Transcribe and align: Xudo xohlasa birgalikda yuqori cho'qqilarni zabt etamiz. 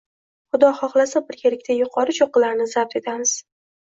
Xudo 0.53 0.69
xohlasa 0.79 1.21
birgalikda 1.27 1.75
yuqori 1.81 2.17
cho'qqilarni 2.19 2.67
zabt 2.75 2.99
etamiz. 3.01 3.35